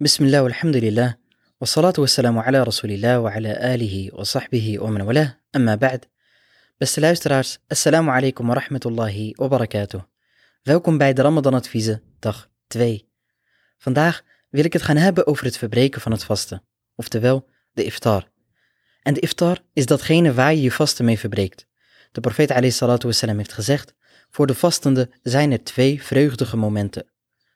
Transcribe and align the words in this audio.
بسم 0.00 0.24
الله 0.24 0.42
والحمد 0.42 0.76
لله 0.76 1.16
والصلاة 1.60 1.92
والسلام 1.98 2.38
على 2.38 2.62
رسول 2.62 2.90
الله 2.90 3.20
وعلى 3.20 3.74
آله 3.74 4.10
وصحبه 4.12 4.78
ومن 4.78 5.00
والاه 5.00 5.40
أما 5.56 5.74
بعد 5.74 6.04
Beste 6.78 7.00
luisteraars, 7.00 7.58
assalamu 7.68 8.10
alaikum 8.10 8.46
wa 8.48 8.54
rahmatullahi 8.54 9.32
wa 9.36 9.48
barakatuh. 9.48 10.02
Welkom 10.62 10.98
bij 10.98 11.12
de 11.12 11.22
Ramadan 11.22 11.54
Adviezen, 11.54 12.02
dag 12.18 12.50
2. 12.66 13.08
Vandaag 13.78 14.22
wil 14.50 14.64
ik 14.64 14.72
het 14.72 14.82
gaan 14.82 14.96
hebben 14.96 15.26
over 15.26 15.44
het 15.44 15.58
verbreken 15.58 16.00
van 16.00 16.12
het 16.12 16.24
vasten, 16.24 16.62
oftewel 16.94 17.48
de 17.72 17.84
iftar. 17.84 18.28
En 19.02 19.14
de 19.14 19.20
iftar 19.20 19.58
is 19.72 19.86
datgene 19.86 20.34
waar 20.34 20.54
je 20.54 20.62
je 20.62 20.70
vasten 20.70 21.04
mee 21.04 21.18
verbreekt. 21.18 21.66
De 22.12 22.20
profeet 22.20 22.76
wassalam, 23.02 23.36
heeft 23.36 23.52
gezegd, 23.52 23.94
voor 24.30 24.46
de 24.46 24.54
vastende 24.54 25.10
zijn 25.22 25.52
er 25.52 25.64
twee 25.64 26.02
vreugdige 26.02 26.56
momenten. 26.56 27.06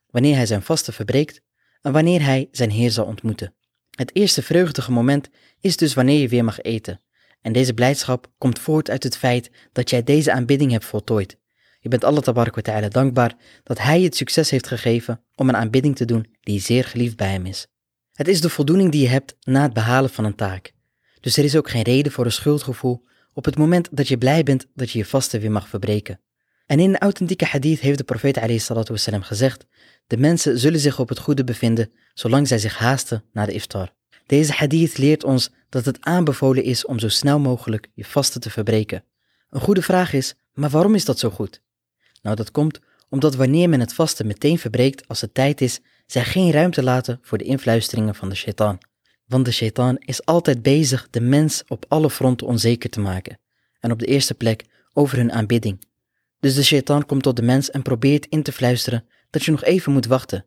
Wanneer 0.06 0.36
hij 0.36 0.46
zijn 0.46 0.62
vasten 0.62 0.92
verbreekt 0.92 1.36
en 1.36 1.40
wanneer 1.80 2.24
hij 2.24 2.48
zijn 2.50 2.70
Heer 2.70 2.90
zal 2.90 3.04
ontmoeten. 3.04 3.54
Het 3.90 4.14
eerste 4.14 4.42
vreugdige 4.42 4.92
moment 4.92 5.28
is 5.60 5.76
dus 5.76 5.94
wanneer 5.94 6.20
je 6.20 6.28
weer 6.28 6.44
mag 6.44 6.60
eten. 6.60 7.00
En 7.40 7.52
deze 7.52 7.74
blijdschap 7.74 8.32
komt 8.38 8.58
voort 8.58 8.90
uit 8.90 9.02
het 9.02 9.16
feit 9.16 9.50
dat 9.72 9.90
jij 9.90 10.02
deze 10.02 10.32
aanbidding 10.32 10.70
hebt 10.70 10.84
voltooid. 10.84 11.38
Je 11.80 11.88
bent 11.88 12.04
Allah 12.04 12.22
tabarak 12.22 12.92
dankbaar 12.92 13.36
dat 13.62 13.78
hij 13.78 14.02
het 14.02 14.16
succes 14.16 14.50
heeft 14.50 14.66
gegeven 14.66 15.22
om 15.34 15.48
een 15.48 15.56
aanbidding 15.56 15.96
te 15.96 16.04
doen 16.04 16.34
die 16.40 16.60
zeer 16.60 16.84
geliefd 16.84 17.16
bij 17.16 17.30
hem 17.30 17.46
is. 17.46 17.66
Het 18.12 18.28
is 18.28 18.40
de 18.40 18.48
voldoening 18.48 18.92
die 18.92 19.02
je 19.02 19.08
hebt 19.08 19.36
na 19.40 19.62
het 19.62 19.72
behalen 19.72 20.10
van 20.10 20.24
een 20.24 20.34
taak. 20.34 20.72
Dus 21.20 21.36
er 21.36 21.44
is 21.44 21.56
ook 21.56 21.70
geen 21.70 21.82
reden 21.82 22.12
voor 22.12 22.24
een 22.24 22.32
schuldgevoel 22.32 23.04
op 23.32 23.44
het 23.44 23.58
moment 23.58 23.88
dat 23.90 24.08
je 24.08 24.18
blij 24.18 24.42
bent 24.42 24.66
dat 24.74 24.90
je 24.90 24.98
je 24.98 25.04
vasten 25.04 25.40
weer 25.40 25.50
mag 25.50 25.68
verbreken. 25.68 26.20
En 26.70 26.78
in 26.78 26.88
een 26.88 26.98
authentieke 26.98 27.44
hadith 27.44 27.80
heeft 27.80 27.98
de 27.98 28.04
profeet 28.04 28.64
wassalam, 28.88 29.22
gezegd, 29.22 29.66
de 30.06 30.16
mensen 30.16 30.58
zullen 30.58 30.80
zich 30.80 30.98
op 30.98 31.08
het 31.08 31.18
goede 31.18 31.44
bevinden 31.44 31.92
zolang 32.14 32.48
zij 32.48 32.58
zich 32.58 32.78
haasten 32.78 33.24
naar 33.32 33.46
de 33.46 33.52
iftar. 33.52 33.92
Deze 34.26 34.52
hadith 34.52 34.98
leert 34.98 35.24
ons 35.24 35.50
dat 35.68 35.84
het 35.84 36.00
aanbevolen 36.00 36.64
is 36.64 36.86
om 36.86 36.98
zo 36.98 37.08
snel 37.08 37.38
mogelijk 37.38 37.88
je 37.94 38.04
vasten 38.04 38.40
te 38.40 38.50
verbreken. 38.50 39.04
Een 39.50 39.60
goede 39.60 39.82
vraag 39.82 40.12
is, 40.12 40.34
maar 40.52 40.70
waarom 40.70 40.94
is 40.94 41.04
dat 41.04 41.18
zo 41.18 41.30
goed? 41.30 41.62
Nou, 42.22 42.36
dat 42.36 42.50
komt 42.50 42.80
omdat 43.08 43.34
wanneer 43.34 43.68
men 43.68 43.80
het 43.80 43.94
vasten 43.94 44.26
meteen 44.26 44.58
verbreekt 44.58 45.08
als 45.08 45.20
het 45.20 45.34
tijd 45.34 45.60
is, 45.60 45.80
zij 46.06 46.24
geen 46.24 46.50
ruimte 46.50 46.82
laten 46.82 47.18
voor 47.22 47.38
de 47.38 47.44
influisteringen 47.44 48.14
van 48.14 48.28
de 48.28 48.34
shaitaan. 48.34 48.78
Want 49.26 49.44
de 49.44 49.52
shaitaan 49.52 49.96
is 49.98 50.24
altijd 50.24 50.62
bezig 50.62 51.08
de 51.10 51.20
mens 51.20 51.62
op 51.68 51.84
alle 51.88 52.10
fronten 52.10 52.46
onzeker 52.46 52.90
te 52.90 53.00
maken. 53.00 53.38
En 53.80 53.92
op 53.92 53.98
de 53.98 54.06
eerste 54.06 54.34
plek 54.34 54.64
over 54.92 55.16
hun 55.16 55.32
aanbidding. 55.32 55.88
Dus 56.40 56.54
de 56.54 56.62
shaitaan 56.62 57.06
komt 57.06 57.22
tot 57.22 57.36
de 57.36 57.42
mens 57.42 57.70
en 57.70 57.82
probeert 57.82 58.26
in 58.26 58.42
te 58.42 58.52
fluisteren 58.52 59.04
dat 59.30 59.44
je 59.44 59.50
nog 59.50 59.64
even 59.64 59.92
moet 59.92 60.06
wachten. 60.06 60.44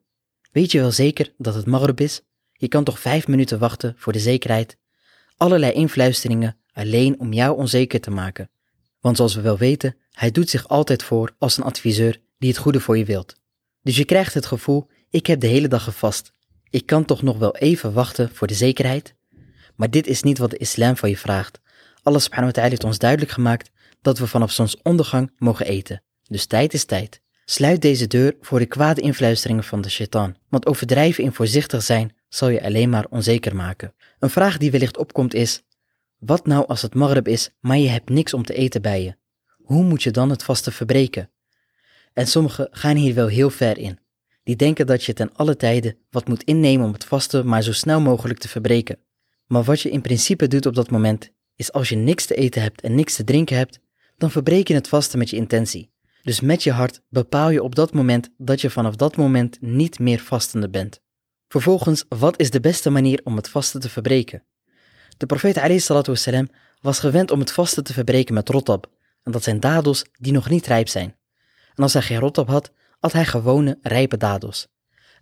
Weet 0.52 0.72
je 0.72 0.80
wel 0.80 0.92
zeker 0.92 1.34
dat 1.38 1.56
het 1.56 1.66
maghrib 1.66 2.00
is? 2.00 2.22
Je 2.52 2.68
kan 2.68 2.84
toch 2.84 3.00
vijf 3.00 3.28
minuten 3.28 3.60
wachten 3.60 3.94
voor 3.98 4.14
de 4.14 4.20
zekerheid? 4.20 4.78
Allerlei 5.38 5.72
influisteringen 5.72 6.58
alleen 6.74 7.20
om 7.20 7.34
jou 7.34 7.58
onzeker 7.58 8.00
te 8.02 8.12
maken. 8.12 8.50
Want 9.00 9.18
zoals 9.18 9.36
we 9.36 9.42
wel 9.42 9.58
weten, 9.58 9.96
hij 10.12 10.32
doet 10.32 10.50
zich 10.50 10.68
altijd 10.68 11.04
voor 11.04 11.36
als 11.38 11.58
een 11.58 11.64
adviseur 11.64 12.22
die 12.38 12.50
het 12.50 12.58
goede 12.58 12.80
voor 12.80 12.98
je 12.98 13.06
wilt. 13.06 13.36
Dus 13.82 13.98
je 13.98 14.06
krijgt 14.06 14.34
het 14.34 14.46
gevoel, 14.46 14.88
ik 15.10 15.28
heb 15.28 15.40
de 15.40 15.48
hele 15.48 15.68
dag 15.68 15.84
gevast. 15.84 16.34
Ik 16.70 16.86
kan 16.86 17.06
toch 17.06 17.22
nog 17.22 17.38
wel 17.38 17.56
even 17.56 17.94
wachten 17.94 18.30
voor 18.34 18.48
de 18.48 18.54
zekerheid? 18.54 19.16
Maar 19.76 19.90
dit 19.90 20.08
is 20.08 20.24
niet 20.24 20.38
wat 20.38 20.50
de 20.50 20.58
islam 20.58 20.98
van 20.98 21.10
je 21.10 21.18
vraagt. 21.18 21.60
Allah 22.04 22.20
subhanahu 22.20 22.48
wa 22.48 22.54
ta'ala 22.54 22.70
heeft 22.70 22.84
ons 22.84 22.98
duidelijk 22.98 23.32
gemaakt 23.32 23.72
dat 24.04 24.18
we 24.18 24.28
vanaf 24.28 24.52
zonsondergang 24.52 25.32
mogen 25.38 25.66
eten. 25.66 26.04
Dus 26.28 26.46
tijd 26.46 26.74
is 26.74 26.86
tijd. 26.86 27.22
Sluit 27.46 27.82
deze 27.82 28.08
deur 28.08 28.36
voor 28.42 28.60
de 28.60 28.66
kwade 28.66 29.02
influisteringen 29.02 29.64
van 29.64 29.82
de 29.82 29.90
shaitan, 29.90 30.36
want 30.50 30.66
overdrijven 30.66 31.24
in 31.24 31.34
voorzichtig 31.34 31.84
zijn 31.84 32.16
zal 32.30 32.50
je 32.50 32.64
alleen 32.64 32.90
maar 32.90 33.06
onzeker 33.10 33.56
maken. 33.56 33.94
Een 34.20 34.30
vraag 34.30 34.58
die 34.58 34.72
wellicht 34.72 34.98
opkomt 34.98 35.34
is, 35.34 35.64
wat 36.18 36.46
nou 36.46 36.68
als 36.68 36.82
het 36.82 36.94
maghrib 36.94 37.28
is, 37.28 37.50
maar 37.60 37.78
je 37.78 37.90
hebt 37.90 38.10
niks 38.10 38.34
om 38.34 38.44
te 38.44 38.54
eten 38.54 38.82
bij 38.82 39.04
je? 39.04 39.16
Hoe 39.64 39.84
moet 39.84 40.04
je 40.04 40.12
dan 40.12 40.30
het 40.30 40.44
vaste 40.44 40.72
verbreken? 40.72 41.30
En 42.14 42.28
sommigen 42.28 42.68
gaan 42.72 42.96
hier 42.96 43.14
wel 43.14 43.28
heel 43.28 43.50
ver 43.50 43.78
in. 43.78 44.00
Die 44.44 44.56
denken 44.56 44.88
dat 44.88 45.04
je 45.04 45.14
ten 45.14 45.36
alle 45.36 45.56
tijde 45.56 45.98
wat 46.10 46.28
moet 46.28 46.44
innemen 46.44 46.86
om 46.86 46.94
het 46.94 47.06
vaste 47.06 47.44
maar 47.44 47.62
zo 47.62 47.72
snel 47.72 48.02
mogelijk 48.02 48.40
te 48.40 48.48
verbreken. 48.48 49.00
Maar 49.48 49.64
wat 49.64 49.82
je 49.82 49.90
in 49.90 50.02
principe 50.02 50.48
doet 50.48 50.66
op 50.66 50.76
dat 50.76 50.90
moment, 50.90 51.32
is 51.56 51.72
als 51.72 51.90
je 51.90 51.96
niks 51.96 52.26
te 52.26 52.36
eten 52.36 52.62
hebt 52.62 52.82
en 52.82 52.96
niks 52.96 53.16
te 53.16 53.24
drinken 53.24 53.58
hebt, 53.58 53.80
dan 54.24 54.32
verbreek 54.32 54.68
je 54.68 54.74
het 54.74 54.88
vaste 54.88 55.18
met 55.18 55.30
je 55.30 55.36
intentie. 55.36 55.92
Dus 56.22 56.40
met 56.40 56.64
je 56.64 56.72
hart 56.72 57.02
bepaal 57.10 57.50
je 57.50 57.64
op 57.64 57.76
dat 57.76 57.94
moment 57.94 58.30
dat 58.38 58.62
je 58.62 58.70
vanaf 58.70 58.96
dat 58.96 59.16
moment 59.16 59.58
niet 59.62 60.00
meer 60.00 60.20
vastende 60.20 60.70
bent. 60.70 61.02
Vervolgens, 61.48 62.06
wat 62.10 62.40
is 62.40 62.50
de 62.50 62.60
beste 62.60 62.90
manier 62.90 63.22
om 63.24 63.36
het 63.36 63.50
vaste 63.50 63.80
te 63.80 63.90
verbreken? 63.90 64.44
De 65.18 65.26
profeet 65.26 66.50
was 66.82 67.00
gewend 67.00 67.32
om 67.32 67.40
het 67.40 67.52
vaste 67.52 67.82
te 67.82 67.94
verbreken 67.94 68.34
met 68.34 68.50
rotab, 68.50 68.92
en 69.24 69.32
dat 69.32 69.44
zijn 69.44 69.60
dadels 69.60 70.06
die 70.20 70.34
nog 70.34 70.50
niet 70.50 70.68
rijp 70.68 70.88
zijn. 70.88 71.16
En 71.76 71.84
als 71.84 71.94
hij 71.94 72.02
geen 72.02 72.20
rotab 72.20 72.48
had, 72.48 72.72
had 73.00 73.12
hij 73.12 73.26
gewone 73.26 73.78
rijpe 73.82 74.18
dadels. 74.18 74.68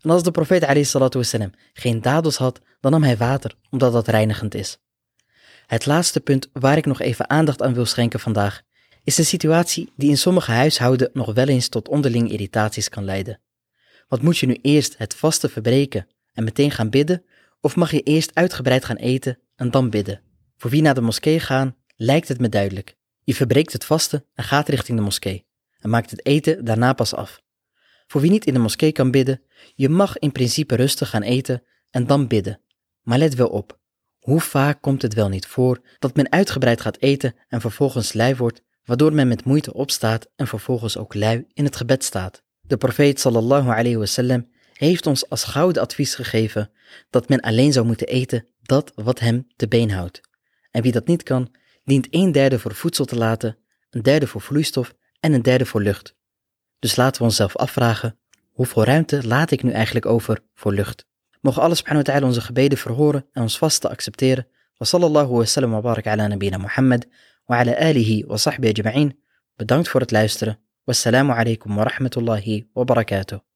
En 0.01 0.09
als 0.09 0.23
de 0.23 0.31
profeet 0.31 1.55
geen 1.73 2.01
dadels 2.01 2.37
had, 2.37 2.59
dan 2.79 2.91
nam 2.91 3.03
hij 3.03 3.17
water, 3.17 3.55
omdat 3.69 3.93
dat 3.93 4.07
reinigend 4.07 4.55
is. 4.55 4.77
Het 5.65 5.85
laatste 5.85 6.19
punt 6.19 6.49
waar 6.53 6.77
ik 6.77 6.85
nog 6.85 6.99
even 7.01 7.29
aandacht 7.29 7.61
aan 7.61 7.73
wil 7.73 7.85
schenken 7.85 8.19
vandaag, 8.19 8.61
is 9.03 9.17
een 9.17 9.25
situatie 9.25 9.91
die 9.95 10.09
in 10.09 10.17
sommige 10.17 10.51
huishouden 10.51 11.09
nog 11.13 11.33
wel 11.33 11.47
eens 11.47 11.67
tot 11.67 11.87
onderling 11.87 12.31
irritaties 12.31 12.89
kan 12.89 13.03
leiden. 13.03 13.39
Wat 14.07 14.21
moet 14.21 14.37
je 14.37 14.45
nu 14.45 14.57
eerst 14.61 14.97
het 14.97 15.15
vaste 15.15 15.49
verbreken 15.49 16.07
en 16.33 16.43
meteen 16.43 16.71
gaan 16.71 16.89
bidden, 16.89 17.23
of 17.61 17.75
mag 17.75 17.91
je 17.91 18.01
eerst 18.01 18.31
uitgebreid 18.33 18.85
gaan 18.85 18.95
eten 18.95 19.39
en 19.55 19.71
dan 19.71 19.89
bidden? 19.89 20.21
Voor 20.57 20.69
wie 20.69 20.81
naar 20.81 20.93
de 20.93 21.01
moskee 21.01 21.39
gaan, 21.39 21.75
lijkt 21.95 22.27
het 22.27 22.39
me 22.39 22.49
duidelijk. 22.49 22.95
Je 23.23 23.35
verbreekt 23.35 23.73
het 23.73 23.85
vaste 23.85 24.25
en 24.33 24.43
gaat 24.43 24.69
richting 24.69 24.97
de 24.97 25.03
moskee 25.03 25.45
en 25.79 25.89
maakt 25.89 26.11
het 26.11 26.25
eten 26.25 26.65
daarna 26.65 26.93
pas 26.93 27.13
af. 27.13 27.41
Voor 28.07 28.21
wie 28.21 28.31
niet 28.31 28.45
in 28.45 28.53
de 28.53 28.59
moskee 28.59 28.91
kan 28.91 29.11
bidden, 29.11 29.41
je 29.75 29.89
mag 29.89 30.17
in 30.17 30.31
principe 30.31 30.75
rustig 30.75 31.09
gaan 31.09 31.21
eten 31.21 31.63
en 31.89 32.07
dan 32.07 32.27
bidden. 32.27 32.59
Maar 33.01 33.17
let 33.17 33.35
wel 33.35 33.47
op, 33.47 33.79
hoe 34.19 34.39
vaak 34.39 34.81
komt 34.81 35.01
het 35.01 35.13
wel 35.13 35.29
niet 35.29 35.45
voor 35.45 35.81
dat 35.99 36.15
men 36.15 36.31
uitgebreid 36.31 36.81
gaat 36.81 36.99
eten 36.99 37.35
en 37.47 37.61
vervolgens 37.61 38.13
lui 38.13 38.35
wordt 38.35 38.63
waardoor 38.85 39.13
men 39.13 39.27
met 39.27 39.43
moeite 39.43 39.73
opstaat 39.73 40.27
en 40.35 40.47
vervolgens 40.47 40.97
ook 40.97 41.13
lui 41.13 41.45
in 41.53 41.65
het 41.65 41.75
gebed 41.75 42.03
staat. 42.03 42.43
De 42.61 42.77
profeet 42.77 43.19
sallallahu 43.19 43.69
alayhi 43.69 43.97
wasallam 43.97 44.49
heeft 44.73 45.07
ons 45.07 45.29
als 45.29 45.43
gouden 45.43 45.81
advies 45.81 46.15
gegeven 46.15 46.71
dat 47.09 47.29
men 47.29 47.39
alleen 47.39 47.73
zou 47.73 47.85
moeten 47.85 48.07
eten 48.07 48.47
dat 48.61 48.91
wat 48.95 49.19
hem 49.19 49.47
te 49.55 49.67
been 49.67 49.91
houdt. 49.91 50.21
En 50.71 50.81
wie 50.81 50.91
dat 50.91 51.07
niet 51.07 51.23
kan, 51.23 51.55
dient 51.83 52.07
een 52.09 52.31
derde 52.31 52.59
voor 52.59 52.75
voedsel 52.75 53.05
te 53.05 53.15
laten, 53.15 53.57
een 53.89 54.01
derde 54.01 54.27
voor 54.27 54.41
vloeistof 54.41 54.93
en 55.19 55.33
een 55.33 55.41
derde 55.41 55.65
voor 55.65 55.81
lucht. 55.81 56.15
Dus 56.79 56.95
laten 56.95 57.21
we 57.21 57.27
onszelf 57.27 57.55
afvragen, 57.55 58.19
hoeveel 58.51 58.83
ruimte 58.83 59.27
laat 59.27 59.51
ik 59.51 59.63
nu 59.63 59.71
eigenlijk 59.71 60.05
over 60.05 60.43
voor 60.53 60.73
lucht? 60.73 61.05
Mogen 61.41 61.61
alles 61.61 61.77
subhanahu 61.77 62.05
wa 62.05 62.11
ta'ala 62.11 62.27
onze 62.27 62.41
gebeden 62.41 62.77
verhoren 62.77 63.25
en 63.31 63.41
ons 63.41 63.57
vast 63.57 63.81
te 63.81 63.89
accepteren. 63.89 64.47
Wa 64.77 64.85
sallallahu 64.85 65.37
wa 65.37 65.45
sallam 65.45 65.71
wa 65.71 65.81
barak 65.81 66.07
ala 66.07 66.27
nabina 66.27 66.57
Muhammad. 66.57 67.07
وعلى 67.49 67.89
آله 67.89 68.23
وصحبه 68.27 68.69
أجمعين. 68.69 69.23
بدانkt 69.55 69.87
voor 69.87 70.01
het 70.01 70.11
والسلام 70.83 71.31
عليكم 71.31 71.77
ورحمة 71.77 72.09
الله 72.17 72.63
وبركاته. 72.73 73.50